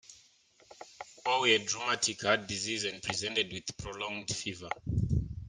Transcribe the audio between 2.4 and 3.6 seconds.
disease and presented